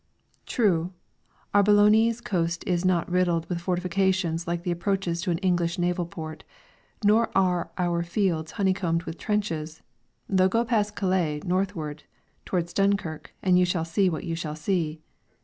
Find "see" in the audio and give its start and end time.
13.85-14.09, 14.55-15.03